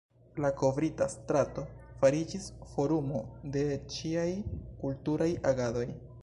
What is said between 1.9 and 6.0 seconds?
fariĝis forumo de ĉiaj kulturaj agadoj.